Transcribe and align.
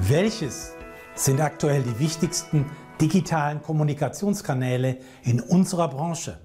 Welches 0.00 0.74
sind 1.16 1.40
aktuell 1.40 1.82
die 1.82 1.98
wichtigsten 1.98 2.66
digitalen 3.00 3.60
Kommunikationskanäle 3.60 4.98
in 5.24 5.40
unserer 5.40 5.88
Branche? 5.88 6.38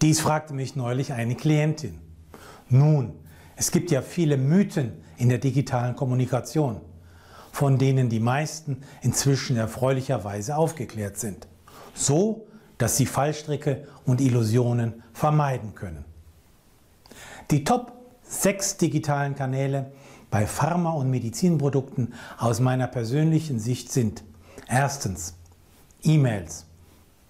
Dies 0.00 0.20
fragte 0.20 0.54
mich 0.54 0.74
neulich 0.74 1.12
eine 1.12 1.34
Klientin. 1.36 2.00
Nun, 2.70 3.12
es 3.56 3.70
gibt 3.72 3.90
ja 3.90 4.00
viele 4.00 4.38
Mythen 4.38 4.94
in 5.18 5.28
der 5.28 5.36
digitalen 5.36 5.94
Kommunikation, 5.94 6.80
von 7.52 7.76
denen 7.76 8.08
die 8.08 8.20
meisten 8.20 8.82
inzwischen 9.02 9.58
erfreulicherweise 9.58 10.56
aufgeklärt 10.56 11.18
sind. 11.18 11.46
So, 11.94 12.46
dass 12.78 12.96
sie 12.96 13.06
Fallstricke 13.06 13.86
und 14.06 14.22
Illusionen 14.22 15.02
vermeiden 15.12 15.74
können. 15.74 16.06
Die 17.50 17.64
Top 17.64 17.92
6 18.22 18.78
digitalen 18.78 19.34
Kanäle 19.34 19.92
bei 20.32 20.46
Pharma- 20.46 20.92
und 20.92 21.10
Medizinprodukten 21.10 22.14
aus 22.38 22.58
meiner 22.58 22.88
persönlichen 22.88 23.60
Sicht 23.60 23.92
sind. 23.92 24.24
Erstens 24.66 25.34
E-Mails, 26.02 26.64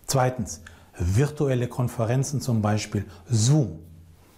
zweitens 0.07 0.63
virtuelle 0.97 1.67
Konferenzen, 1.67 2.41
zum 2.41 2.63
Beispiel 2.63 3.05
Zoom, 3.29 3.81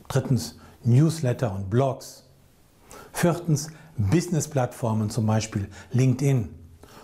drittens 0.08 0.56
Newsletter 0.82 1.54
und 1.54 1.68
Blogs, 1.68 2.24
viertens 3.12 3.68
Business-Plattformen, 3.98 5.10
zum 5.10 5.26
Beispiel 5.26 5.68
LinkedIn, 5.92 6.48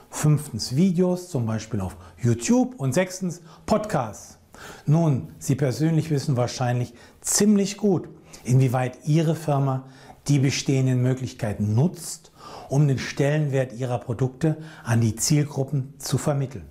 fünftens 0.09 0.75
Videos, 0.75 1.29
zum 1.29 1.45
Beispiel 1.45 1.83
auf 1.83 1.95
YouTube. 2.19 2.75
Und 2.77 2.95
sechstens 2.95 3.43
Podcasts. 3.67 4.39
Nun, 4.87 5.29
Sie 5.39 5.57
persönlich 5.57 6.11
wissen 6.11 6.39
wahrscheinlich 6.39 6.95
ziemlich 7.21 7.77
gut, 7.77 8.09
inwieweit 8.45 8.99
Ihre 9.05 9.35
Firma 9.35 9.85
die 10.29 10.39
bestehenden 10.39 11.03
Möglichkeiten 11.03 11.75
nutzt, 11.75 12.33
um 12.69 12.87
den 12.87 12.99
Stellenwert 12.99 13.73
ihrer 13.73 13.99
Produkte 13.99 14.57
an 14.85 15.01
die 15.01 15.17
Zielgruppen 15.17 15.95
zu 15.99 16.19
vermitteln. 16.19 16.67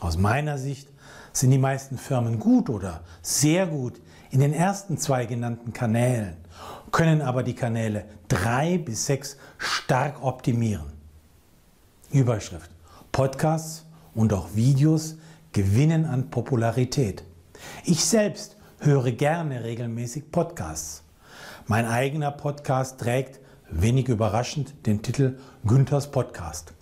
Aus 0.00 0.18
meiner 0.18 0.58
Sicht 0.58 0.88
sind 1.32 1.50
die 1.50 1.58
meisten 1.58 1.98
Firmen 1.98 2.38
gut 2.38 2.68
oder 2.68 3.02
sehr 3.22 3.66
gut 3.66 4.00
in 4.30 4.40
den 4.40 4.52
ersten 4.52 4.98
zwei 4.98 5.26
genannten 5.26 5.72
Kanälen, 5.72 6.36
können 6.90 7.22
aber 7.22 7.42
die 7.42 7.54
Kanäle 7.54 8.04
drei 8.28 8.78
bis 8.78 9.06
sechs 9.06 9.36
stark 9.58 10.22
optimieren. 10.22 10.92
Überschrift. 12.10 12.70
Podcasts 13.12 13.86
und 14.14 14.32
auch 14.32 14.54
Videos 14.54 15.16
gewinnen 15.52 16.04
an 16.04 16.30
Popularität. 16.30 17.24
Ich 17.84 18.04
selbst 18.04 18.56
höre 18.78 19.12
gerne 19.12 19.64
regelmäßig 19.64 20.30
Podcasts. 20.30 21.02
Mein 21.68 21.84
eigener 21.84 22.30
Podcast 22.30 23.00
trägt, 23.00 23.40
wenig 23.68 24.06
überraschend, 24.06 24.86
den 24.86 25.02
Titel 25.02 25.36
Günthers 25.64 26.12
Podcast. 26.12 26.74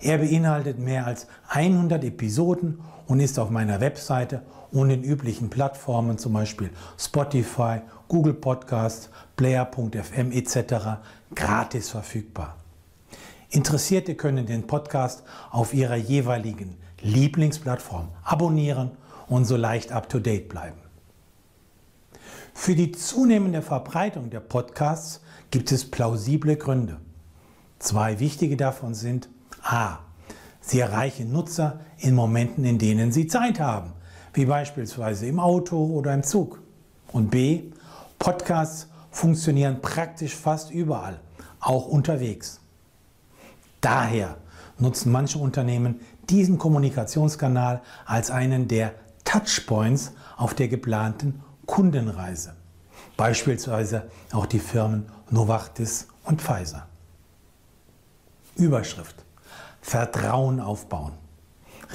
Er 0.00 0.18
beinhaltet 0.18 0.80
mehr 0.80 1.06
als 1.06 1.28
100 1.50 2.02
Episoden 2.02 2.80
und 3.06 3.20
ist 3.20 3.38
auf 3.38 3.50
meiner 3.50 3.80
Webseite 3.80 4.42
und 4.72 4.88
den 4.88 5.04
üblichen 5.04 5.50
Plattformen, 5.50 6.18
zum 6.18 6.32
Beispiel 6.32 6.70
Spotify, 6.98 7.82
Google 8.08 8.34
Podcasts, 8.34 9.08
Player.fm 9.36 10.32
etc., 10.32 10.98
gratis 11.32 11.90
verfügbar. 11.90 12.56
Interessierte 13.50 14.16
können 14.16 14.46
den 14.46 14.66
Podcast 14.66 15.22
auf 15.52 15.72
ihrer 15.72 15.94
jeweiligen 15.94 16.76
Lieblingsplattform 17.02 18.08
abonnieren 18.24 18.90
und 19.28 19.44
so 19.44 19.56
leicht 19.56 19.92
up-to-date 19.92 20.48
bleiben. 20.48 20.87
Für 22.60 22.74
die 22.74 22.90
zunehmende 22.90 23.62
Verbreitung 23.62 24.30
der 24.30 24.40
Podcasts 24.40 25.20
gibt 25.52 25.70
es 25.70 25.88
plausible 25.88 26.56
Gründe. 26.56 26.98
Zwei 27.78 28.18
wichtige 28.18 28.56
davon 28.56 28.94
sind 28.94 29.28
a. 29.62 30.00
Sie 30.60 30.80
erreichen 30.80 31.32
Nutzer 31.32 31.78
in 31.98 32.16
Momenten, 32.16 32.64
in 32.64 32.78
denen 32.78 33.12
sie 33.12 33.28
Zeit 33.28 33.60
haben, 33.60 33.92
wie 34.34 34.44
beispielsweise 34.44 35.26
im 35.26 35.38
Auto 35.38 35.82
oder 35.82 36.12
im 36.12 36.24
Zug. 36.24 36.60
Und 37.12 37.30
b. 37.30 37.62
Podcasts 38.18 38.88
funktionieren 39.12 39.80
praktisch 39.80 40.34
fast 40.34 40.72
überall, 40.72 41.20
auch 41.60 41.86
unterwegs. 41.86 42.60
Daher 43.80 44.36
nutzen 44.78 45.12
manche 45.12 45.38
Unternehmen 45.38 46.00
diesen 46.28 46.58
Kommunikationskanal 46.58 47.82
als 48.04 48.32
einen 48.32 48.66
der 48.66 48.94
Touchpoints 49.24 50.12
auf 50.36 50.54
der 50.54 50.66
geplanten 50.66 51.40
Kundenreise. 51.68 52.54
Beispielsweise 53.16 54.10
auch 54.32 54.46
die 54.46 54.58
Firmen 54.58 55.06
Novartis 55.30 56.08
und 56.24 56.40
Pfizer. 56.42 56.88
Überschrift. 58.56 59.24
Vertrauen 59.80 60.60
aufbauen. 60.60 61.12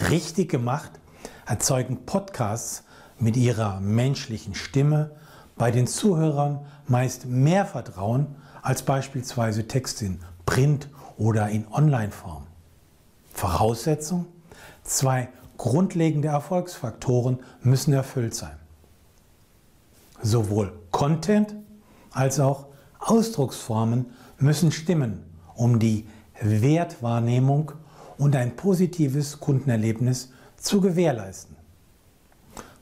Richtig 0.10 0.50
gemacht 0.50 0.92
erzeugen 1.46 2.06
Podcasts 2.06 2.84
mit 3.18 3.36
ihrer 3.36 3.80
menschlichen 3.82 4.56
Stimme 4.56 5.12
bei 5.58 5.72
den 5.72 5.88
Zuhörern 5.88 6.66
meist 6.88 7.26
mehr 7.26 7.66
Vertrauen 7.66 8.36
als 8.62 8.84
beispielsweise 8.84 9.68
Text 9.68 10.02
in 10.04 10.20
Print 10.46 10.88
oder 11.18 11.50
in 11.50 11.68
Online-Form. 11.72 12.46
Voraussetzung? 13.34 14.28
Zwei 14.84 15.30
grundlegende 15.58 16.28
Erfolgsfaktoren 16.28 17.40
müssen 17.62 17.94
erfüllt 17.94 18.36
sein. 18.36 18.63
Sowohl 20.24 20.72
Content 20.90 21.54
als 22.12 22.40
auch 22.40 22.68
Ausdrucksformen 23.00 24.08
müssen 24.40 24.72
stimmen, 24.72 25.24
um 25.56 25.80
die 25.80 26.08
Wertwahrnehmung 26.42 27.74
und 28.18 28.36
ein 28.36 28.56
positives 28.56 29.40
Kundenerlebnis 29.40 30.32
zu 30.56 30.80
gewährleisten. 30.80 31.58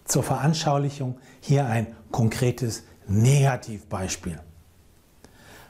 Zur 0.06 0.24
Veranschaulichung 0.24 1.18
hier 1.40 1.66
ein 1.66 1.88
konkretes 2.12 2.84
Negativbeispiel. 3.07 4.40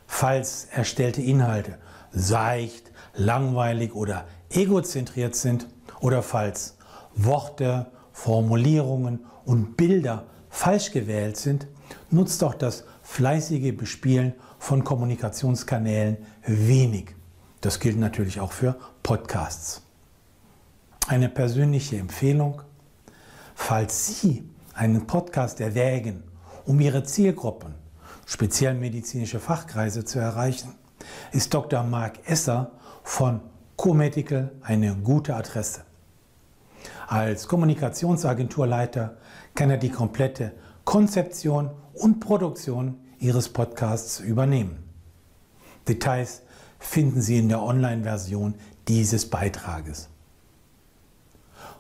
Falls 0.08 0.66
erstellte 0.66 1.22
Inhalte 1.22 1.78
seicht, 2.12 2.92
langweilig 3.16 3.96
oder 3.96 4.26
egozentriert 4.50 5.36
sind 5.36 5.68
oder 6.02 6.22
falls 6.22 6.76
Worte, 7.16 7.88
Formulierungen 8.12 9.26
und 9.46 9.78
Bilder 9.78 10.26
falsch 10.52 10.92
gewählt 10.92 11.38
sind, 11.38 11.66
nutzt 12.12 12.44
auch 12.44 12.54
das 12.54 12.84
fleißige 13.02 13.76
Bespielen 13.76 14.34
von 14.60 14.84
Kommunikationskanälen 14.84 16.18
wenig. 16.46 17.16
Das 17.62 17.80
gilt 17.80 17.98
natürlich 17.98 18.40
auch 18.40 18.52
für 18.52 18.76
Podcasts. 19.02 19.82
Eine 21.08 21.30
persönliche 21.30 21.98
Empfehlung, 21.98 22.62
falls 23.56 24.22
Sie 24.22 24.44
einen 24.74 25.08
Podcast 25.08 25.60
erwägen, 25.62 26.24
um 26.66 26.80
Ihre 26.80 27.04
Zielgruppen, 27.04 27.74
speziell 28.26 28.76
medizinische 28.76 29.40
Fachkreise 29.40 30.06
zu 30.06 30.20
erreichen, 30.20 30.76
ist 31.32 31.54
Dr. 31.54 31.84
Marc 31.84 32.20
Esser 32.30 32.72
von 33.04 33.42
Co-Medical 33.78 34.52
eine 34.62 34.96
gute 34.96 35.36
Adresse. 35.36 35.82
Als 37.12 37.50
Kommunikationsagenturleiter 37.50 39.18
kann 39.54 39.70
er 39.70 39.76
die 39.76 39.90
komplette 39.90 40.54
Konzeption 40.86 41.70
und 41.94 42.22
Produktion 42.22 43.02
Ihres 43.20 43.50
Podcasts 43.50 44.22
übernehmen. 44.22 44.82
Details 45.90 46.42
finden 46.80 47.22
Sie 47.22 47.38
in 47.38 47.50
der 47.50 47.62
Online-Version 47.64 48.56
dieses 48.88 49.30
Beitrages. 49.30 50.08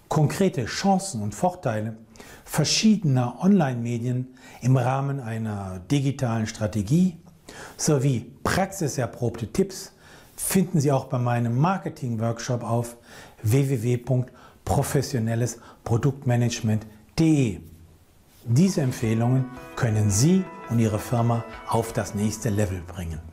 Konkrete 0.09 0.65
Chancen 0.65 1.21
und 1.21 1.33
Vorteile 1.33 1.95
verschiedener 2.43 3.37
Online-Medien 3.41 4.35
im 4.61 4.75
Rahmen 4.75 5.21
einer 5.21 5.79
digitalen 5.89 6.45
Strategie 6.45 7.15
sowie 7.77 8.29
praxiserprobte 8.43 9.47
Tipps 9.53 9.93
finden 10.35 10.81
Sie 10.81 10.91
auch 10.91 11.05
bei 11.05 11.19
meinem 11.19 11.57
Marketing-Workshop 11.57 12.63
auf 12.63 12.97
www.marketing.com 13.43 14.41
professionelles 14.65 15.59
Produktmanagement.de. 15.83 17.59
Diese 18.45 18.81
Empfehlungen 18.81 19.45
können 19.75 20.09
Sie 20.09 20.43
und 20.69 20.79
Ihre 20.79 20.99
Firma 20.99 21.43
auf 21.67 21.93
das 21.93 22.15
nächste 22.15 22.49
Level 22.49 22.81
bringen. 22.87 23.30